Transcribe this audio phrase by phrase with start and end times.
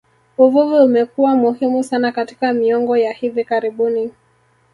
[0.37, 4.11] Uvuvi umekuwa muhimu sana katika miongo ya hivi karibuni